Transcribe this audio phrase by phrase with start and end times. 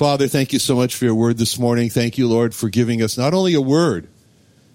[0.00, 1.90] Father, thank you so much for your word this morning.
[1.90, 4.08] Thank you, Lord, for giving us not only a word,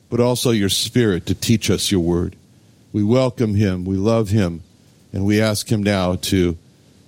[0.08, 2.36] but also your spirit to teach us your word.
[2.94, 4.61] We welcome him, we love him,
[5.11, 6.59] and we ask him now to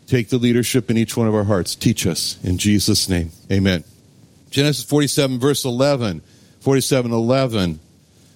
[0.07, 1.75] take the leadership in each one of our hearts.
[1.75, 3.29] Teach us in Jesus' name.
[3.51, 3.83] Amen.
[4.49, 6.23] Genesis 47, verse 11.
[6.61, 7.79] 47, 11.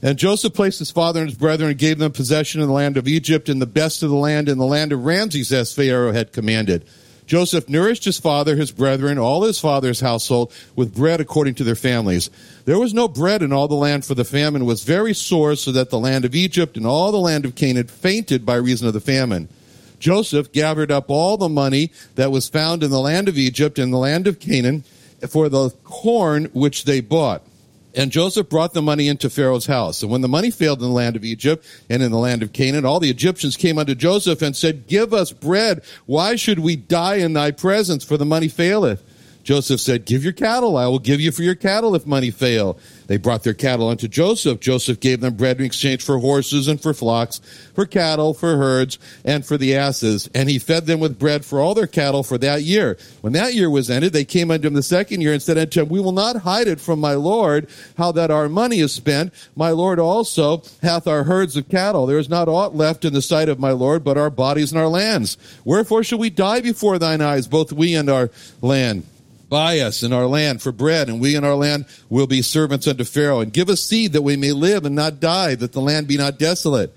[0.03, 2.97] And Joseph placed his father and his brethren and gave them possession in the land
[2.97, 6.11] of Egypt and the best of the land in the land of Ramses as Pharaoh
[6.11, 6.85] had commanded.
[7.31, 11.75] Joseph nourished his father, his brethren, all his father's household with bread according to their
[11.75, 12.29] families.
[12.65, 15.71] There was no bread in all the land, for the famine was very sore, so
[15.71, 18.93] that the land of Egypt and all the land of Canaan fainted by reason of
[18.93, 19.47] the famine.
[19.97, 23.93] Joseph gathered up all the money that was found in the land of Egypt and
[23.93, 24.83] the land of Canaan
[25.29, 27.43] for the corn which they bought.
[27.93, 30.01] And Joseph brought the money into Pharaoh's house.
[30.01, 32.53] And when the money failed in the land of Egypt and in the land of
[32.53, 35.83] Canaan, all the Egyptians came unto Joseph and said, Give us bread.
[36.05, 38.03] Why should we die in thy presence?
[38.03, 39.03] For the money faileth.
[39.43, 40.77] Joseph said, Give your cattle.
[40.77, 42.79] I will give you for your cattle if money fail.
[43.11, 44.61] They brought their cattle unto Joseph.
[44.61, 47.41] Joseph gave them bread in exchange for horses and for flocks,
[47.75, 50.29] for cattle, for herds, and for the asses.
[50.33, 52.97] And he fed them with bread for all their cattle for that year.
[53.19, 55.81] When that year was ended, they came unto him the second year and said unto
[55.81, 57.67] him, We will not hide it from my Lord,
[57.97, 59.33] how that our money is spent.
[59.57, 62.05] My Lord also hath our herds of cattle.
[62.05, 64.79] There is not aught left in the sight of my Lord, but our bodies and
[64.79, 65.37] our lands.
[65.65, 69.03] Wherefore shall we die before thine eyes, both we and our land?
[69.51, 72.87] Buy us in our land for bread, and we in our land will be servants
[72.87, 73.41] unto Pharaoh.
[73.41, 76.15] And give us seed that we may live and not die, that the land be
[76.15, 76.95] not desolate.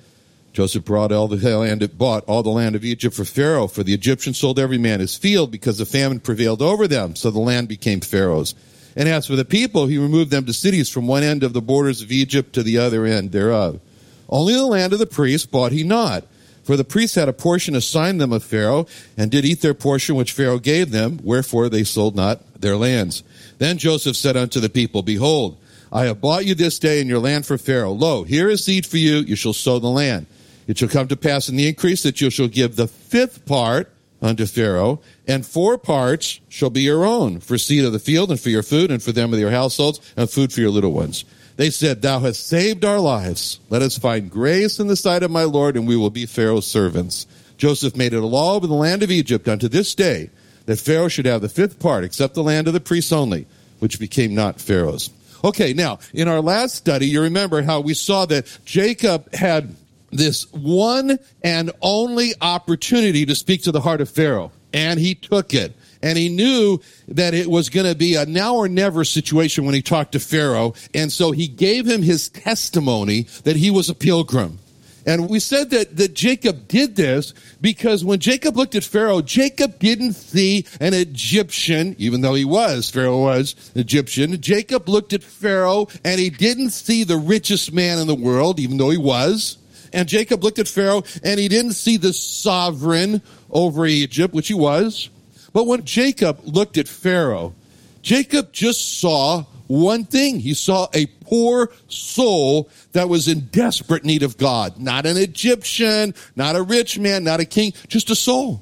[0.53, 3.83] Joseph brought all the land, it bought all the land of Egypt for Pharaoh, for
[3.83, 7.41] the Egyptians sold every man his field because the famine prevailed over them, so the
[7.41, 8.55] land became Pharaoh's.
[8.95, 11.61] And as for the people, he removed them to cities from one end of the
[11.61, 13.81] borders of Egypt to the other end thereof.
[14.29, 16.25] Only the land of the priests bought he not
[16.65, 18.87] for the priests had a portion assigned them of Pharaoh,
[19.17, 23.23] and did eat their portion which Pharaoh gave them, wherefore they sold not their lands.
[23.59, 25.57] Then Joseph said unto the people, Behold,
[25.93, 27.93] I have bought you this day in your land for Pharaoh.
[27.93, 30.27] Lo, here is seed for you, you shall sow the land.
[30.67, 33.93] It shall come to pass in the increase that you shall give the fifth part
[34.23, 38.41] unto Pharaoh, and four parts shall be your own, for seed of the field, and
[38.41, 41.25] for your food, and for them of your households, and food for your little ones.
[41.57, 43.61] They said, Thou hast saved our lives.
[43.71, 46.67] Let us find grace in the sight of my Lord, and we will be Pharaoh's
[46.67, 47.27] servants.
[47.57, 50.31] Joseph made it a law over the land of Egypt unto this day
[50.67, 53.47] that Pharaoh should have the fifth part, except the land of the priests only,
[53.79, 55.11] which became not Pharaoh's.
[55.45, 59.77] Okay, now, in our last study, you remember how we saw that Jacob had
[60.11, 65.53] this one and only opportunity to speak to the heart of Pharaoh, and he took
[65.53, 69.65] it and he knew that it was going to be a now or never situation
[69.65, 70.75] when he talked to Pharaoh.
[70.93, 74.59] And so he gave him his testimony that he was a pilgrim.
[75.07, 77.33] And we said that, that Jacob did this
[77.63, 82.91] because when Jacob looked at Pharaoh, Jacob didn't see an Egyptian, even though he was,
[82.91, 84.39] Pharaoh was Egyptian.
[84.43, 88.77] Jacob looked at Pharaoh and he didn't see the richest man in the world, even
[88.77, 89.57] though he was.
[89.95, 94.55] And Jacob looked at Pharaoh and he didn't see the sovereign over Egypt, which he
[94.55, 95.09] was.
[95.55, 97.55] But when Jacob looked at Pharaoh,
[98.03, 100.41] Jacob just saw one thing.
[100.41, 104.79] He saw a poor soul that was in desperate need of God.
[104.79, 108.61] Not an Egyptian, not a rich man, not a king, just a soul.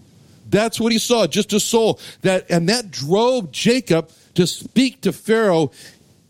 [0.51, 1.99] That's what he saw, just a soul.
[2.21, 5.73] That, and that drove Jacob to speak to Pharaoh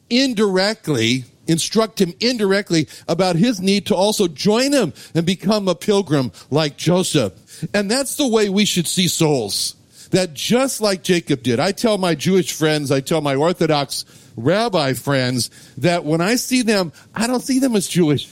[0.09, 6.31] indirectly, instruct him indirectly about his need to also join him and become a pilgrim
[6.51, 7.33] like Joseph.
[7.75, 9.75] And that's the way we should see souls
[10.13, 14.05] that just like Jacob did, I tell my Jewish friends, I tell my Orthodox
[14.37, 18.29] rabbi friends that when I see them, I don't see them as Jewish.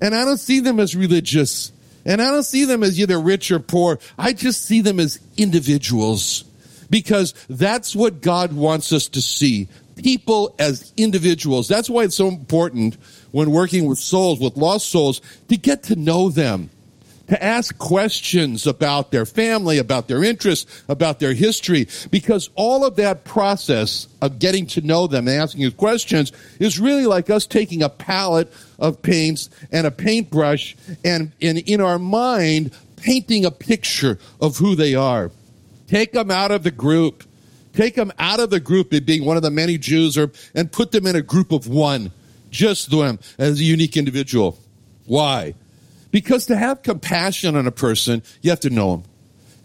[0.00, 1.70] And I don't see them as religious.
[2.04, 4.00] And I don't see them as either rich or poor.
[4.18, 6.44] I just see them as individuals
[6.90, 9.68] because that's what God wants us to see.
[9.96, 11.68] People as individuals.
[11.68, 12.96] That's why it's so important
[13.30, 16.70] when working with souls, with lost souls, to get to know them
[17.32, 22.96] to ask questions about their family, about their interests, about their history, because all of
[22.96, 26.30] that process of getting to know them and asking questions
[26.60, 30.76] is really like us taking a palette of paints and a paintbrush
[31.06, 35.30] and, and in our mind painting a picture of who they are.
[35.86, 37.24] Take them out of the group.
[37.72, 40.70] Take them out of the group of being one of the many Jews or, and
[40.70, 42.12] put them in a group of one.
[42.50, 44.58] Just them as a unique individual.
[45.06, 45.54] Why?
[46.12, 49.02] Because to have compassion on a person, you have to know him.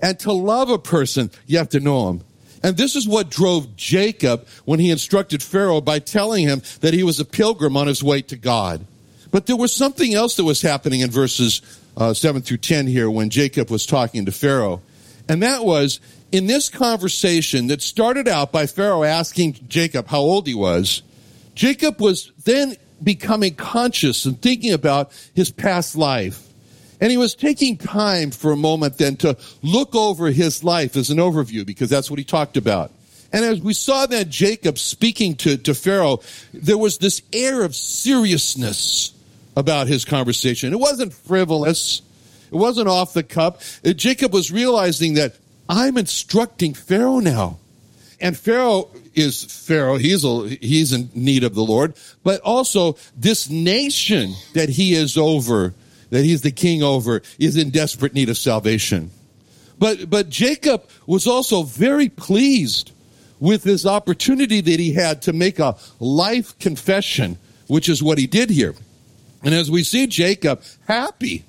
[0.02, 2.22] And to love a person, you have to know him.
[2.64, 7.04] And this is what drove Jacob when he instructed Pharaoh by telling him that he
[7.04, 8.86] was a pilgrim on his way to God.
[9.30, 11.62] But there was something else that was happening in verses
[11.96, 14.82] uh, 7 through 10 here when Jacob was talking to Pharaoh.
[15.30, 16.00] And that was
[16.32, 21.02] in this conversation that started out by Pharaoh asking Jacob how old he was.
[21.56, 26.44] Jacob was then becoming conscious and thinking about his past life.
[27.00, 31.10] And he was taking time for a moment then to look over his life as
[31.10, 32.92] an overview because that's what he talked about.
[33.32, 36.22] And as we saw that Jacob speaking to, to Pharaoh,
[36.54, 39.14] there was this air of seriousness
[39.56, 40.72] about his conversation.
[40.72, 42.02] It wasn't frivolous.
[42.52, 43.62] It wasn't off the cup.
[43.86, 45.36] Uh, Jacob was realizing that
[45.68, 47.60] I'm instructing Pharaoh now.
[48.20, 49.98] And Pharaoh is Pharaoh.
[49.98, 51.94] He's, a, he's in need of the Lord.
[52.24, 55.76] But also, this nation that he is over,
[56.10, 59.12] that he's the king over, is in desperate need of salvation.
[59.78, 62.92] But, but Jacob was also very pleased
[63.40, 67.38] with this opportunity that he had to make a life confession,
[67.68, 68.74] which is what he did here.
[69.44, 71.44] And as we see Jacob happy,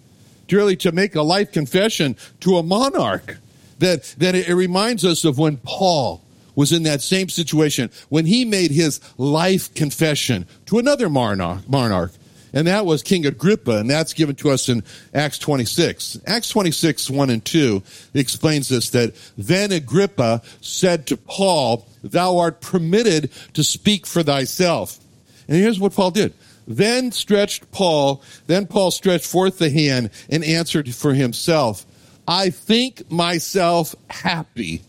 [0.51, 3.39] really to make a life confession to a monarch,
[3.79, 6.23] that, that it reminds us of when Paul
[6.59, 12.11] was in that same situation when he made his life confession to another monarch,
[12.53, 14.83] and that was King Agrippa, and that's given to us in
[15.15, 16.19] Acts 26.
[16.27, 17.81] Acts 26, 1 and 2
[18.13, 24.99] explains this that then Agrippa said to Paul, Thou art permitted to speak for thyself.
[25.47, 26.35] And here's what Paul did.
[26.67, 31.87] Then stretched Paul, then Paul stretched forth the hand and answered for himself,
[32.27, 34.83] I think myself happy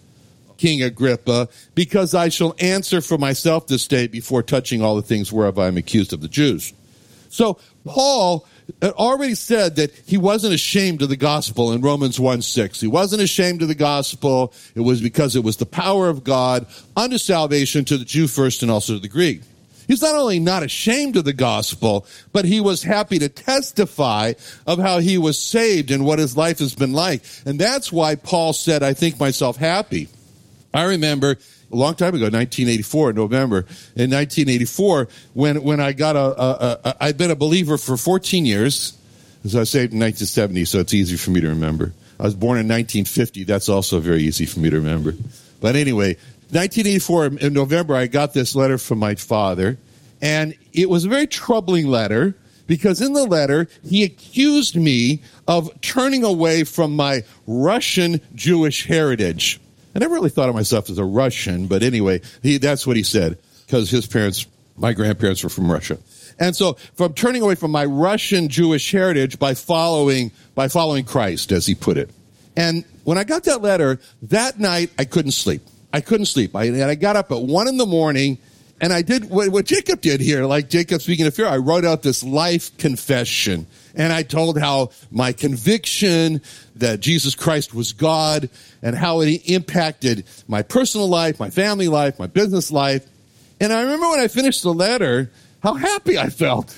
[0.60, 5.32] King Agrippa, because I shall answer for myself this day before touching all the things
[5.32, 6.74] whereof I am accused of the Jews.
[7.30, 8.46] So Paul
[8.84, 12.82] already said that he wasn't ashamed of the gospel in Romans 1 6.
[12.82, 14.54] He wasn't ashamed of the gospel.
[14.76, 18.62] It was because it was the power of God unto salvation to the Jew first
[18.62, 19.42] and also to the Greek.
[19.88, 24.34] He's not only not ashamed of the gospel, but he was happy to testify
[24.68, 27.24] of how he was saved and what his life has been like.
[27.46, 30.10] And that's why Paul said, I think myself happy.
[30.74, 31.38] I remember
[31.72, 33.58] a long time ago, 1984, November,
[33.96, 38.98] in 1984, when, when I got a, I'd been a believer for 14 years,
[39.46, 41.94] as I saved in 1970, so it's easy for me to remember.
[42.20, 43.46] I was born in 1950.
[43.46, 45.14] That's also very easy for me to remember.
[45.62, 46.16] But anyway,
[46.52, 49.78] 1984 in November, I got this letter from my father,
[50.22, 52.36] and it was a very troubling letter
[52.68, 59.60] because in the letter, he accused me of turning away from my Russian Jewish heritage.
[59.96, 63.04] I never really thought of myself as a Russian, but anyway, he, that's what he
[63.04, 64.46] said because his parents,
[64.78, 65.98] my grandparents were from Russia.
[66.40, 71.52] And so from turning away from my Russian Jewish heritage by following, by following Christ,
[71.52, 72.10] as he put it.
[72.56, 75.62] And when I got that letter, that night I couldn't sleep.
[75.92, 76.56] I couldn't sleep.
[76.56, 78.38] I, and I got up at one in the morning
[78.82, 81.48] and I did what, what Jacob did here, like Jacob speaking of fear.
[81.48, 86.42] I wrote out this life confession and I told how my conviction
[86.76, 88.50] that Jesus Christ was God
[88.82, 93.06] and how it impacted my personal life, my family life, my business life.
[93.60, 95.32] And I remember when I finished the letter,
[95.62, 96.78] how happy I felt.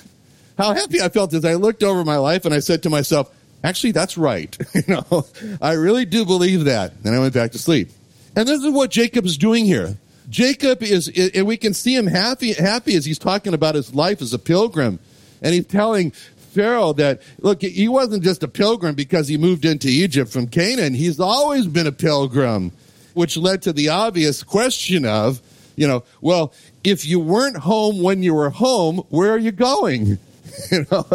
[0.58, 3.34] How happy I felt as I looked over my life and I said to myself,
[3.64, 4.56] actually, that's right.
[4.74, 5.26] you know,
[5.60, 6.92] I really do believe that.
[7.04, 7.90] And I went back to sleep.
[8.34, 9.96] And this is what Jacob is doing here.
[10.28, 14.22] Jacob is, and we can see him happy, happy as he's talking about his life
[14.22, 14.98] as a pilgrim.
[15.42, 16.12] And he's telling
[16.52, 20.94] Pharaoh that, look, he wasn't just a pilgrim because he moved into Egypt from Canaan.
[20.94, 22.72] He's always been a pilgrim,
[23.14, 25.40] which led to the obvious question of,
[25.76, 26.52] you know, well,
[26.84, 30.18] if you weren't home when you were home, where are you going?
[30.70, 31.06] you know,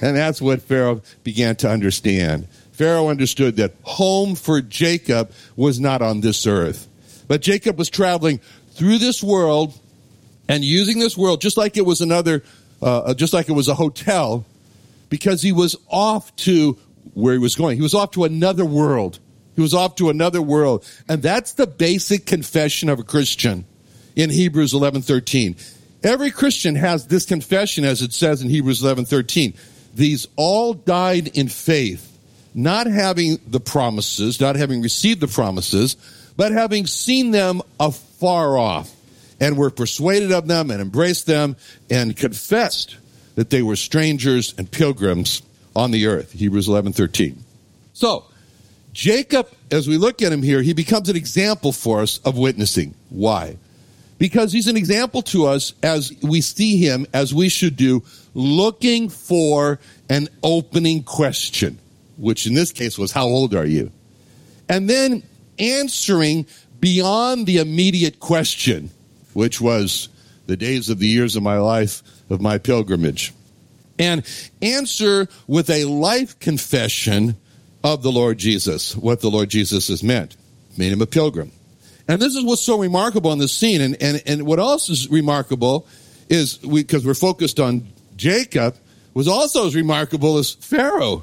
[0.00, 2.46] and that's what Pharaoh began to understand.
[2.72, 6.88] Pharaoh understood that home for Jacob was not on this earth.
[7.28, 8.40] But Jacob was traveling
[8.72, 9.78] through this world
[10.48, 12.42] and using this world just like it was another,
[12.82, 14.44] uh, just like it was a hotel
[15.12, 16.78] because he was off to
[17.12, 17.76] where he was going.
[17.76, 19.18] He was off to another world.
[19.54, 20.86] He was off to another world.
[21.06, 23.66] And that's the basic confession of a Christian
[24.16, 25.54] in Hebrews 11:13.
[26.02, 29.52] Every Christian has this confession as it says in Hebrews 11:13.
[29.94, 32.16] These all died in faith,
[32.54, 35.94] not having the promises, not having received the promises,
[36.38, 38.90] but having seen them afar off
[39.38, 41.54] and were persuaded of them and embraced them
[41.90, 42.96] and confessed
[43.34, 45.42] that they were strangers and pilgrims
[45.74, 46.32] on the earth.
[46.32, 47.36] Hebrews 11:13.
[47.92, 48.24] So,
[48.92, 52.94] Jacob, as we look at him here, he becomes an example for us of witnessing.
[53.08, 53.56] Why?
[54.18, 58.02] Because he's an example to us as we see him, as we should do,
[58.34, 61.78] looking for an opening question,
[62.16, 63.90] which in this case was, How old are you?
[64.68, 65.22] And then
[65.58, 66.46] answering
[66.80, 68.90] beyond the immediate question,
[69.32, 70.08] which was
[70.46, 73.32] the days of the years of my life of my pilgrimage.
[73.98, 74.26] And
[74.60, 77.36] answer with a life confession
[77.84, 80.36] of the Lord Jesus, what the Lord Jesus has meant,
[80.76, 81.52] made him a pilgrim.
[82.08, 83.80] And this is what's so remarkable in this scene.
[83.80, 85.86] And, and, and what else is remarkable
[86.28, 87.86] is because we, are focused on
[88.16, 88.76] Jacob,
[89.14, 91.22] was also as remarkable as Pharaoh.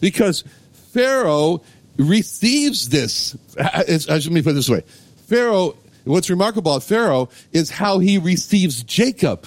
[0.00, 0.44] Because
[0.92, 1.62] Pharaoh
[1.96, 3.36] receives this.
[3.58, 4.82] Uh, uh, let me put it this way
[5.26, 9.46] Pharaoh, what's remarkable about Pharaoh is how he receives Jacob.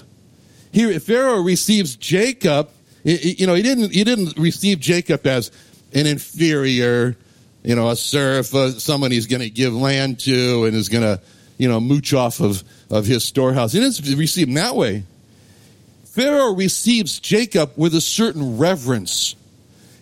[0.74, 2.70] Pharaoh receives Jacob.
[3.04, 5.52] You know, he didn't, he didn't receive Jacob as
[5.94, 7.16] an inferior,
[7.64, 11.04] you know, a serf, uh, someone he's going to give land to and is going
[11.04, 11.22] to,
[11.58, 13.72] you know, mooch off of, of his storehouse.
[13.72, 15.04] He didn't receive him that way.
[16.06, 19.36] Pharaoh receives Jacob with a certain reverence.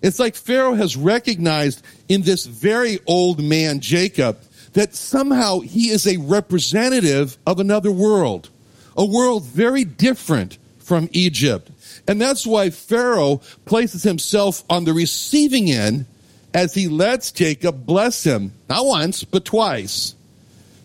[0.02, 4.40] It's like Pharaoh has recognized in this very old man, Jacob,
[4.74, 8.50] that somehow he is a representative of another world,
[8.96, 11.70] a world very different from Egypt.
[12.08, 16.06] And that's why Pharaoh places himself on the receiving end
[16.54, 20.16] as he lets Jacob bless him, not once, but twice.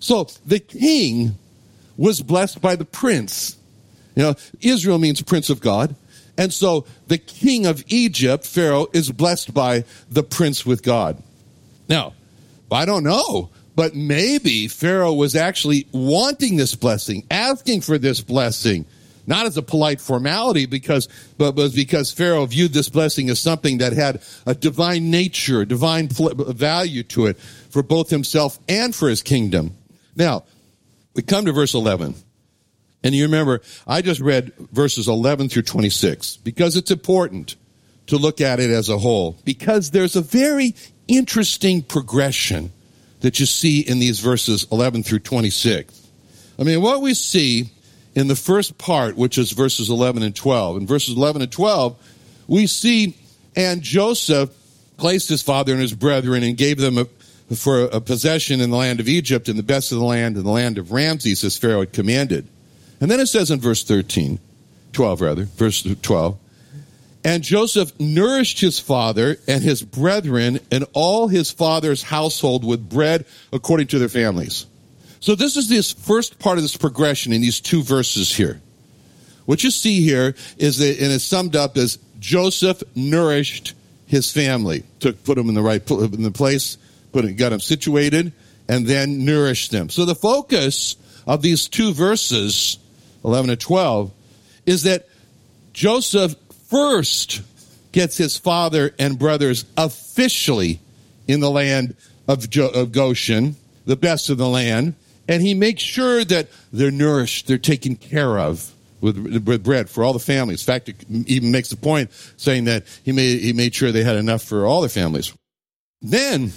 [0.01, 1.37] So the king
[1.97, 3.57] was blessed by the prince.
[4.17, 5.95] You know, Israel means prince of God.
[6.39, 11.23] And so the king of Egypt, Pharaoh, is blessed by the prince with God.
[11.89, 12.15] Now,
[12.73, 13.51] I don't know,
[13.81, 18.85] but maybe Pharaoh was actually wanting this blessing, asking for this blessing
[19.27, 21.09] not as a polite formality because
[21.39, 26.09] but, was because pharaoh viewed this blessing as something that had a divine nature divine
[26.09, 29.75] value to it for both himself and for his kingdom.
[30.15, 30.45] Now
[31.15, 32.15] we come to verse 11
[33.03, 37.57] and you remember i just read verses 11 through 26 because it's important
[38.09, 39.39] to look at it as a whole.
[39.45, 40.75] Because there's a very
[41.09, 42.73] interesting progression
[43.21, 46.09] that you see in these verses 11 through 26
[46.59, 47.71] i mean what we see
[48.15, 50.79] in the first part, which is verses 11 and 12.
[50.79, 51.97] In verses 11 and 12,
[52.49, 53.17] we see,
[53.55, 54.51] and Joseph
[54.97, 57.05] placed his father and his brethren and gave them a,
[57.55, 60.45] for a possession in the land of Egypt and the best of the land in
[60.45, 62.47] the land of Ramses, as Pharaoh had commanded.
[63.01, 64.39] And then it says in verse 13,
[64.93, 66.37] 12 rather, verse 12,
[67.25, 73.27] and Joseph nourished his father and his brethren and all his father's household with bread
[73.53, 74.67] according to their families.
[75.21, 78.61] So this is this first part of this progression in these two verses here.
[79.45, 83.75] What you see here is that, and it's summed up as Joseph nourished
[84.07, 86.79] his family, took put them in the right in the place,
[87.13, 88.33] put it, got them situated,
[88.69, 89.91] and then nourished them.
[89.91, 90.97] So the focus
[91.27, 92.79] of these two verses,
[93.25, 94.13] eleven and twelve,
[94.65, 95.07] is that
[95.73, 96.35] Joseph
[96.71, 97.43] first
[97.93, 100.81] gets his father and brothers officially
[101.27, 101.97] in the land
[102.29, 104.95] of, of Goshen, the best of the land
[105.31, 110.03] and he makes sure that they're nourished, they're taken care of with, with bread for
[110.03, 110.63] all the families.
[110.63, 114.03] In fact, it even makes the point saying that he made, he made sure they
[114.03, 115.33] had enough for all their families.
[116.03, 116.51] Then,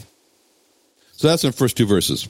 [1.11, 2.27] so that's in the first two verses.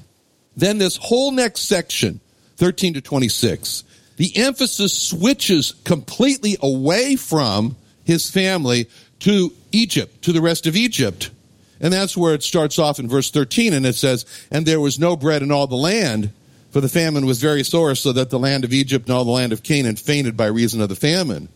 [0.58, 2.20] Then this whole next section,
[2.58, 3.86] 13 to 26,
[4.18, 8.90] the emphasis switches completely away from his family
[9.20, 11.32] to Egypt, to the rest of Egypt.
[11.80, 15.00] And that's where it starts off in verse 13, and it says, And there was
[15.00, 16.32] no bread in all the land,
[16.72, 19.32] for the famine was very sore, so that the land of Egypt and all the
[19.32, 21.50] land of Canaan fainted by reason of the famine.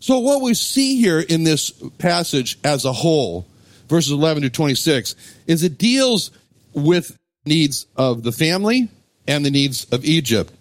[0.00, 3.46] So, what we see here in this passage as a whole,
[3.88, 5.14] verses 11 to 26,
[5.46, 6.30] is it deals
[6.72, 8.88] with needs of the family
[9.26, 10.52] and the needs of Egypt.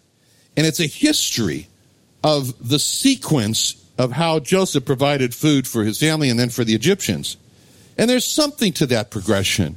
[0.61, 1.69] And it's a history
[2.23, 6.75] of the sequence of how Joseph provided food for his family and then for the
[6.75, 7.35] Egyptians.
[7.97, 9.75] And there's something to that progression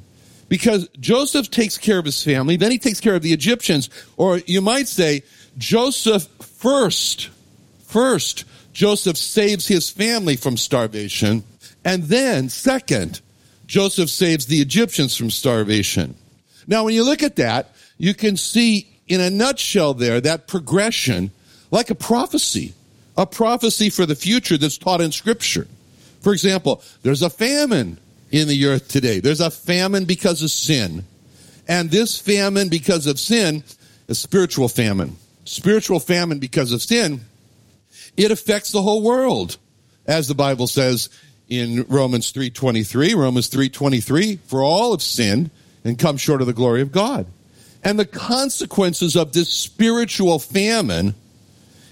[0.51, 3.89] because Joseph takes care of his family, then he takes care of the Egyptians,
[4.19, 5.23] or you might say
[5.57, 7.31] Joseph first,
[7.87, 11.45] first, Joseph saves his family from starvation,
[11.83, 13.23] and then second,
[13.67, 16.15] Joseph saves the Egyptians from starvation.
[16.67, 21.31] Now, when you look at that, you can see in a nutshell there that progression
[21.71, 22.73] like a prophecy,
[23.17, 25.67] a prophecy for the future that's taught in Scripture.
[26.21, 27.99] For example, there's a famine
[28.31, 29.21] in the earth today.
[29.21, 31.05] There's a famine because of sin.
[31.69, 33.63] And this famine because of sin
[34.09, 35.17] is spiritual famine.
[35.45, 37.21] Spiritual famine because of sin,
[38.17, 39.57] it affects the whole world.
[40.07, 41.09] As the Bible says
[41.49, 45.51] in Romans 3:23, Romans 3:23, for all have sinned
[45.85, 47.27] and come short of the glory of God.
[47.85, 51.15] And the consequences of this spiritual famine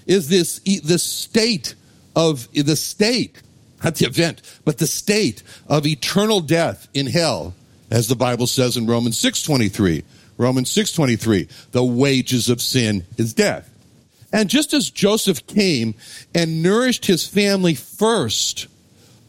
[0.07, 1.75] is this the state
[2.15, 3.41] of the state,
[3.83, 7.53] not the event, but the state of eternal death in hell,
[7.91, 10.03] as the Bible says in Romans 6:23.
[10.37, 13.69] Romans 6:23, the wages of sin is death.
[14.31, 15.93] And just as Joseph came
[16.33, 18.65] and nourished his family first,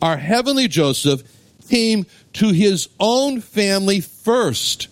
[0.01, 1.23] our heavenly Joseph
[1.69, 4.89] came to his own family first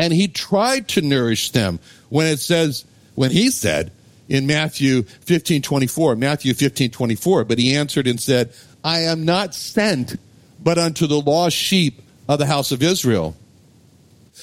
[0.00, 1.78] and he tried to nourish them
[2.08, 3.92] when it says when he said
[4.30, 8.52] in Matthew 15 24, Matthew 15 24, but he answered and said,
[8.82, 10.16] I am not sent
[10.62, 13.36] but unto the lost sheep of the house of Israel.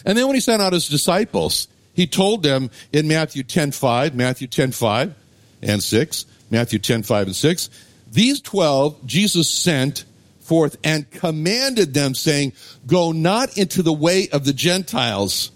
[0.06, 4.14] And then when he sent out his disciples, he told them in Matthew 10 5,
[4.14, 5.16] Matthew 10 5
[5.64, 7.70] and 6, Matthew 10 5 and 6,
[8.12, 10.06] these 12 Jesus sent
[10.48, 12.54] forth and commanded them, saying,
[12.86, 15.52] Go not into the way of the Gentiles,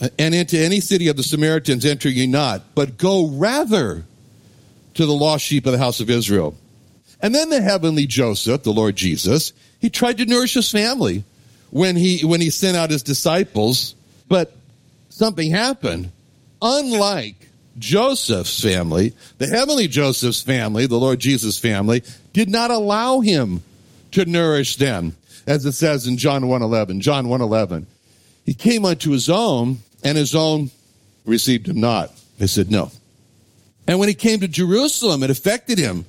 [0.00, 4.04] uh, and into any city of the Samaritans enter ye not, but go rather
[4.94, 6.54] to the lost sheep of the house of Israel.
[7.22, 11.24] And then the heavenly Joseph, the Lord Jesus, he tried to nourish his family
[11.70, 13.94] when he when he sent out his disciples,
[14.28, 14.54] but
[15.08, 16.10] something happened.
[16.62, 23.62] Unlike Joseph's family, the heavenly Joseph's family, the Lord Jesus family, did not allow him
[24.12, 27.00] to nourish them, as it says in John 1.11.
[27.00, 27.86] John 1.11.
[28.44, 30.70] He came unto his own, and his own
[31.24, 32.10] received him not.
[32.38, 32.90] They said no.
[33.86, 36.06] And when he came to Jerusalem, it affected him.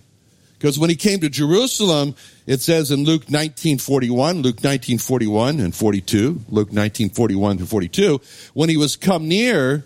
[0.58, 6.28] Because when he came to Jerusalem, it says in Luke 1941, Luke 1941 and 42,
[6.50, 8.22] Luke 1941 to 42,
[8.54, 9.84] when he was come near,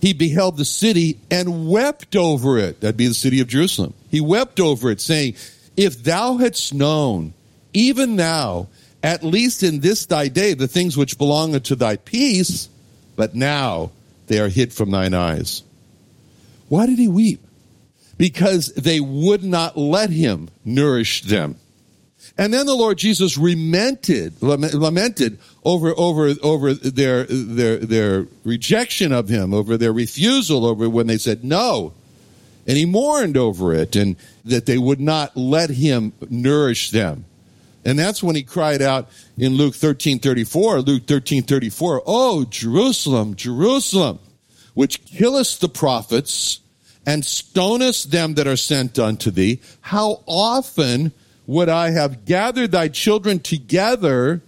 [0.00, 2.80] he beheld the city and wept over it.
[2.80, 3.94] That'd be the city of Jerusalem.
[4.08, 5.34] He wept over it, saying,
[5.76, 7.34] If thou hadst known,
[7.72, 8.68] even now,
[9.02, 12.68] at least in this thy day, the things which belong unto thy peace,
[13.14, 13.90] but now
[14.26, 15.62] they are hid from thine eyes.
[16.68, 17.44] Why did he weep?
[18.18, 21.56] Because they would not let him nourish them.
[22.38, 29.28] And then the Lord Jesus lamented, lamented over, over, over their, their, their rejection of
[29.28, 31.94] him, over their refusal, over when they said no.
[32.66, 37.24] And he mourned over it and that they would not let him nourish them.
[37.84, 43.36] And that's when he cried out in Luke 13 34, Luke 13 34, Oh, Jerusalem,
[43.36, 44.18] Jerusalem,
[44.74, 46.60] which killest the prophets
[47.06, 51.12] and stonest them that are sent unto thee, how often
[51.46, 54.42] would I have gathered thy children together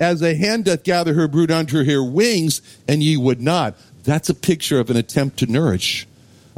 [0.00, 3.76] as a hen doth gather her brood under her wings, and ye would not.
[4.04, 6.06] That's a picture of an attempt to nourish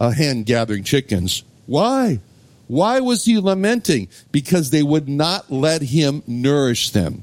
[0.01, 1.45] a hen gathering chickens.
[1.67, 2.21] Why?
[2.67, 4.09] Why was he lamenting?
[4.33, 7.23] Because they would not let him nourish them.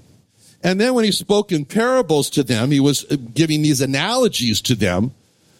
[0.64, 4.76] And then when he spoke in parables to them, he was giving these analogies to
[4.76, 5.14] them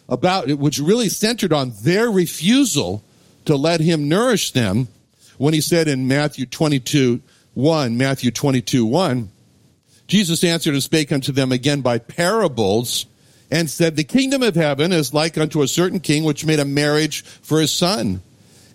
[0.08, 3.02] about it, which really centered on their refusal
[3.44, 4.88] to let him nourish them.
[5.38, 7.20] When he said in Matthew 22,
[7.54, 9.30] 1, Matthew 22, 1,
[10.06, 13.06] Jesus answered and spake unto them again by parables
[13.50, 16.64] and said, The kingdom of heaven is like unto a certain king which made a
[16.64, 18.22] marriage for his son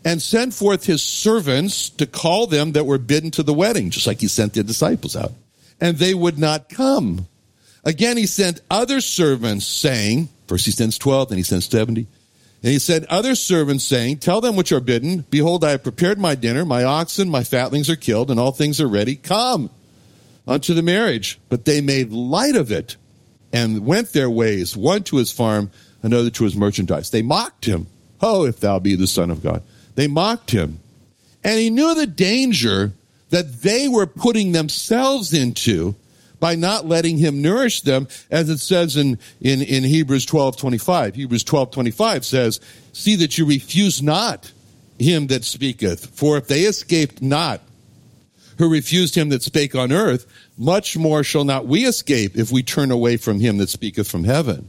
[0.06, 4.08] and sent forth his servants to call them that were bidden to the wedding, just
[4.08, 5.32] like he sent the disciples out.
[5.80, 7.28] And they would not come.
[7.86, 12.08] Again, he sent other servants saying, first he sends 12, then he sends 70.
[12.64, 16.18] And he said, other servants saying, tell them which are bidden, behold, I have prepared
[16.18, 19.16] my dinner, my oxen, my fatlings are killed, and all things are ready.
[19.18, 19.70] Come
[20.48, 21.40] unto the marriage.
[21.50, 22.96] But they made light of it
[23.54, 27.12] and went their ways, one to his farm, another to his merchandise.
[27.12, 27.88] They mocked him.
[28.20, 29.62] Oh, if thou be the Son of God.
[29.96, 30.80] They mocked him.
[31.44, 32.94] And he knew the danger
[33.30, 35.96] that they were putting themselves into
[36.40, 41.16] by not letting him nourish them, as it says in, in, in Hebrews 12 25.
[41.16, 42.60] Hebrews 12 25 says,
[42.92, 44.52] See that you refuse not
[45.00, 47.62] him that speaketh, for if they escaped not
[48.58, 50.26] who refused him that spake on earth,
[50.58, 54.24] much more shall not we escape if we turn away from him that speaketh from
[54.24, 54.68] heaven.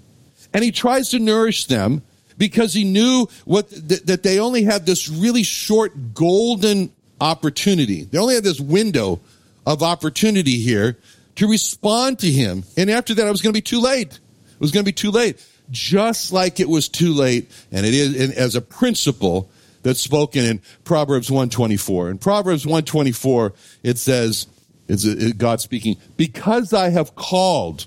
[0.52, 2.02] And he tries to nourish them
[2.38, 8.04] because he knew what th- that they only had this really short golden opportunity.
[8.04, 9.20] They only had this window
[9.66, 10.98] of opportunity here
[11.36, 12.64] to respond to him.
[12.76, 14.12] And after that, it was going to be too late.
[14.12, 15.44] It was going to be too late.
[15.70, 19.48] Just like it was too late, and it is and as a principle
[19.84, 22.10] that's spoken in Proverbs 124.
[22.10, 23.52] In Proverbs 124,
[23.84, 24.48] it says,
[24.88, 27.86] it's God speaking, because I have called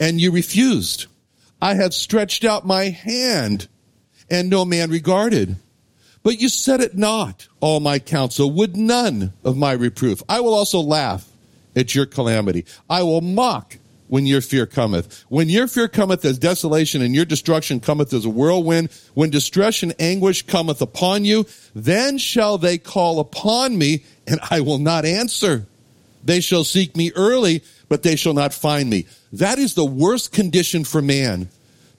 [0.00, 1.06] and you refused.
[1.62, 3.68] I have stretched out my hand
[4.28, 5.56] and no man regarded.
[6.22, 10.22] But you said it not, all my counsel, would none of my reproof.
[10.28, 11.28] I will also laugh
[11.76, 12.64] at your calamity.
[12.90, 15.24] I will mock when your fear cometh.
[15.28, 19.82] When your fear cometh as desolation and your destruction cometh as a whirlwind, when distress
[19.82, 25.04] and anguish cometh upon you, then shall they call upon me and I will not
[25.04, 25.66] answer.
[26.24, 29.06] They shall seek me early, but they shall not find me.
[29.32, 31.48] That is the worst condition for man.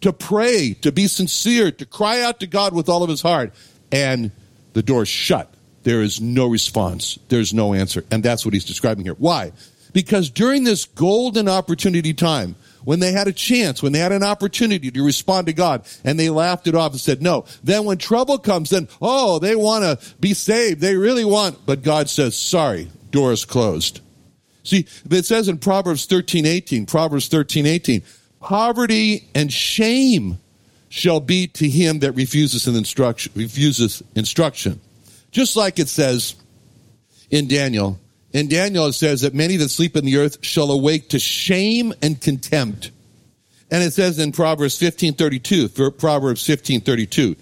[0.02, 3.52] To pray, to be sincere, to cry out to God with all of his heart,
[3.92, 4.32] and
[4.74, 5.52] the door's shut.
[5.84, 7.18] There is no response.
[7.30, 8.04] There's no answer.
[8.12, 9.16] And that's what he's describing here.
[9.16, 9.54] Why?
[9.94, 14.24] Because during this golden opportunity time, when they had a chance, when they had an
[14.24, 17.46] opportunity to respond to God, and they laughed it off and said no.
[17.64, 20.80] Then when trouble comes, then, oh, they want to be saved.
[20.80, 24.00] They really want, but God says, sorry, door is closed.
[24.64, 28.04] See, it says in Proverbs 13, 18, Proverbs 13, 18,
[28.40, 30.40] poverty and shame
[30.90, 34.80] shall be to him that refuses an instruction, refuses instruction.
[35.32, 36.36] Just like it says
[37.30, 38.00] in Daniel,
[38.38, 41.94] in Daniel it says that many that sleep in the earth shall awake to shame
[42.02, 42.92] and contempt.
[43.70, 47.36] And it says in Proverbs 1532, Proverbs 1532,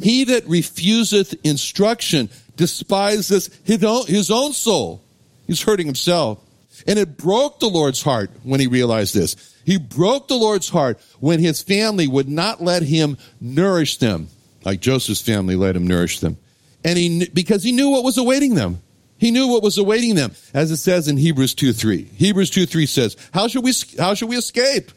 [0.00, 5.02] he that refuseth instruction despises his own, his own soul.
[5.46, 6.42] He's hurting himself.
[6.86, 9.54] And it broke the Lord's heart when he realized this.
[9.64, 14.28] He broke the Lord's heart when his family would not let him nourish them,
[14.64, 16.36] like Joseph's family let him nourish them.
[16.84, 18.82] And he, because he knew what was awaiting them.
[19.18, 22.04] He knew what was awaiting them, as it says in Hebrews 2 3.
[22.04, 24.92] Hebrews 2 3 says, How should we, how should we escape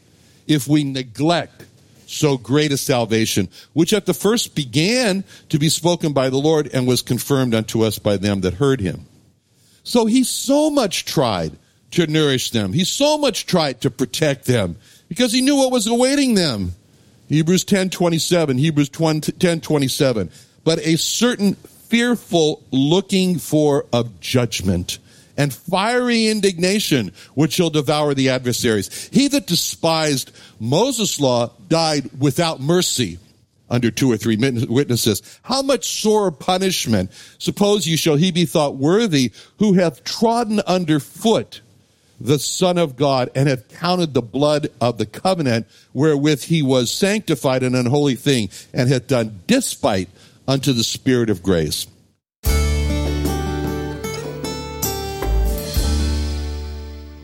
[0.48, 1.66] if we neglect
[2.06, 6.70] so great a salvation, which at the first began to be spoken by the Lord
[6.74, 9.06] and was confirmed unto us by them that heard him?
[9.84, 11.58] So he so much tried
[11.92, 12.74] to nourish them.
[12.74, 14.76] He so much tried to protect them
[15.08, 16.74] because he knew what was awaiting them.
[17.30, 20.32] Hebrews 10 27, Hebrews 10 27.
[20.64, 21.56] But a certain
[21.90, 25.00] fearful looking for of judgment
[25.38, 29.10] and fiery indignation which shall devour the adversaries.
[29.12, 33.20] He that despised Moses' law died without mercy
[33.70, 35.40] under two or three witnesses.
[35.44, 41.00] How much sore punishment, suppose you shall he be thought worthy, who hath trodden under
[41.00, 41.62] foot
[42.20, 46.92] the Son of God and hath counted the blood of the covenant wherewith he was
[46.92, 50.10] sanctified an unholy thing and hath done despite
[50.50, 51.86] unto the Spirit of grace.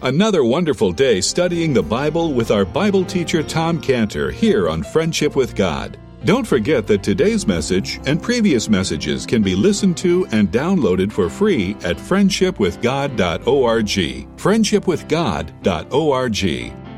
[0.04, 5.36] Another wonderful day studying the Bible with our Bible teacher Tom Cantor here on Friendship
[5.36, 5.98] with God.
[6.26, 11.28] Don't forget that today's message and previous messages can be listened to and downloaded for
[11.28, 14.38] free at friendshipwithgod.org.
[14.38, 16.85] Friendshipwithgod.org.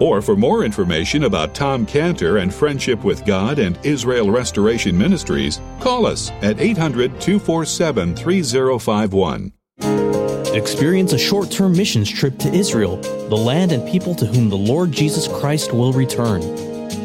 [0.00, 5.60] Or for more information about Tom Cantor and Friendship with God and Israel Restoration Ministries,
[5.80, 9.52] call us at 800 247 3051.
[10.54, 12.96] Experience a short term missions trip to Israel,
[13.28, 16.40] the land and people to whom the Lord Jesus Christ will return.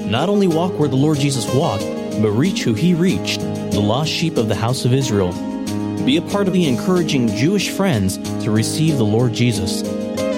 [0.09, 1.83] Not only walk where the Lord Jesus walked,
[2.21, 5.31] but reach who he reached the lost sheep of the house of Israel.
[6.05, 9.81] Be a part of the encouraging Jewish friends to receive the Lord Jesus.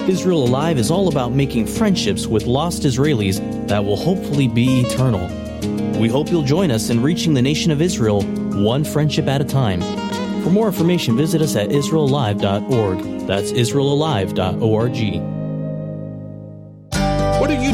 [0.08, 5.26] Israel Alive is all about making friendships with lost Israelis that will hopefully be eternal.
[5.98, 9.44] We hope you'll join us in reaching the nation of Israel one friendship at a
[9.44, 9.80] time.
[10.44, 13.26] For more information, visit us at israelalive.org.
[13.26, 15.35] That's israelalive.org.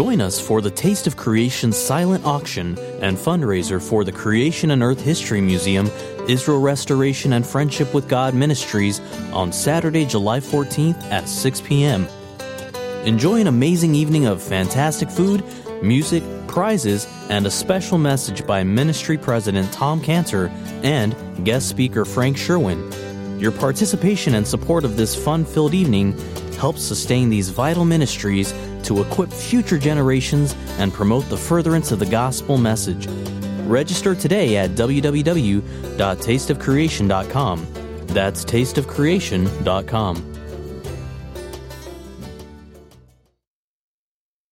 [0.00, 4.82] Join us for the Taste of Creation silent auction and fundraiser for the Creation and
[4.82, 5.90] Earth History Museum,
[6.26, 8.98] Israel Restoration and Friendship with God Ministries
[9.34, 12.08] on Saturday, July 14th at 6 p.m.
[13.04, 15.44] Enjoy an amazing evening of fantastic food,
[15.82, 20.46] music, prizes, and a special message by Ministry President Tom Cantor
[20.82, 22.90] and guest speaker Frank Sherwin.
[23.38, 26.18] Your participation and support of this fun filled evening
[26.54, 32.06] helps sustain these vital ministries to equip future generations and promote the furtherance of the
[32.06, 33.08] gospel message.
[33.66, 37.66] Register today at www.tasteofcreation.com.
[38.08, 40.29] That's tasteofcreation.com.